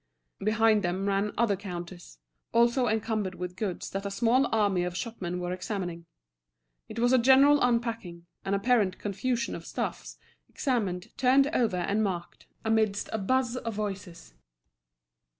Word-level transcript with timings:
Behind 0.39 0.81
them 0.81 1.05
ran 1.05 1.31
other 1.37 1.55
counters, 1.55 2.17
also 2.53 2.87
encumbered 2.87 3.35
with 3.35 3.55
goods 3.55 3.91
that 3.91 4.03
a 4.03 4.09
small 4.09 4.47
army 4.51 4.83
of 4.83 4.97
shopmen 4.97 5.39
were 5.39 5.53
examining. 5.53 6.07
It 6.89 6.97
was 6.97 7.13
a 7.13 7.19
general 7.19 7.61
unpacking, 7.61 8.25
an 8.43 8.55
apparent 8.55 8.97
confusion 8.97 9.53
of 9.53 9.63
stuffs, 9.63 10.17
examined, 10.49 11.15
turned 11.17 11.51
over, 11.53 11.77
and 11.77 12.03
marked, 12.03 12.47
amidst 12.65 13.09
a 13.13 13.19
buzz 13.19 13.57
of 13.57 13.75
voices. 13.75 14.33